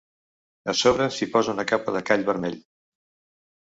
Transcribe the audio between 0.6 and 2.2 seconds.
A sobre s'hi posa una capa de